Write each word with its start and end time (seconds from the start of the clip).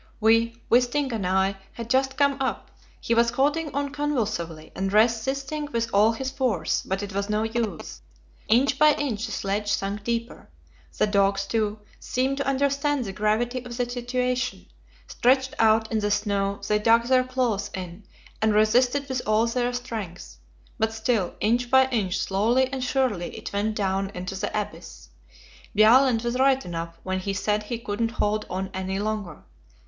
We 0.19 0.59
Wisting 0.67 1.13
and 1.13 1.27
I 1.27 1.57
had 1.73 1.87
just 1.87 2.17
come 2.17 2.41
up. 2.41 2.71
He 2.99 3.13
was 3.13 3.29
holding 3.29 3.71
on 3.75 3.89
convulsively, 3.91 4.71
and 4.75 4.91
resisting 4.91 5.71
with 5.71 5.93
all 5.93 6.13
his 6.13 6.31
force, 6.31 6.81
but 6.83 7.03
it 7.03 7.13
was 7.13 7.29
no 7.29 7.43
use 7.43 8.01
inch 8.47 8.79
by 8.79 8.95
inch 8.95 9.27
the 9.27 9.31
sledge 9.31 9.71
sank 9.71 10.03
deeper. 10.03 10.49
The 10.97 11.05
dogs, 11.05 11.45
too, 11.45 11.77
seemed 11.99 12.37
to 12.37 12.47
understand 12.47 13.05
the 13.05 13.13
gravity 13.13 13.63
of 13.63 13.77
the 13.77 13.85
situation; 13.85 14.65
stretched 15.05 15.53
out 15.59 15.91
in 15.91 15.99
the 15.99 16.09
snow, 16.09 16.59
they 16.67 16.79
dug 16.79 17.03
their 17.03 17.23
claws 17.23 17.69
in, 17.75 18.03
and 18.41 18.55
resisted 18.55 19.07
with 19.07 19.21
all 19.27 19.45
their 19.45 19.71
strength. 19.71 20.39
But 20.79 20.93
still, 20.93 21.35
inch 21.39 21.69
by 21.69 21.87
inch, 21.89 22.17
slowly 22.17 22.73
and 22.73 22.83
surely, 22.83 23.37
it 23.37 23.53
went 23.53 23.75
down 23.75 24.09
into 24.15 24.33
the 24.33 24.49
abyss. 24.59 25.09
Bjaaland 25.75 26.23
was 26.23 26.39
right 26.39 26.65
enough 26.65 26.97
when 27.03 27.19
he 27.19 27.33
said 27.33 27.61
he 27.61 27.77
couldn't 27.77 28.09
hold 28.13 28.47
on 28.49 28.71
any 28.73 28.97
longer. 28.97 29.43